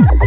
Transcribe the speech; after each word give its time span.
Yes. 0.00 0.21